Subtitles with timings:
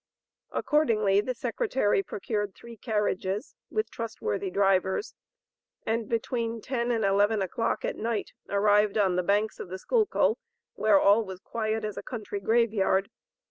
[0.49, 5.13] Accordingly the Secretary procured three carriages, with trustworthy drivers,
[5.85, 10.39] and between ten and eleven o'clock at night arrived on the banks of the Schuylkill,
[10.73, 13.11] where all was quiet as a "country grave yard."